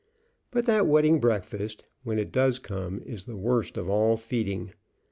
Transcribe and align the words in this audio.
But 0.49 0.65
that 0.65 0.87
wedding 0.87 1.19
breakfast, 1.19 1.85
when 2.03 2.17
it 2.17 2.31
does 2.31 2.57
come, 2.57 3.03
is 3.05 3.25
the 3.25 3.37
worst 3.37 3.77
of 3.77 3.87
all 3.87 4.17
feeding. 4.17 4.73